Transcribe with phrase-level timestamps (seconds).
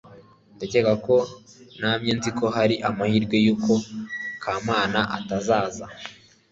[0.55, 1.15] ndakeka ko
[1.79, 3.73] namye nzi ko hari amahirwe yuko
[4.43, 5.85] kamana atazaza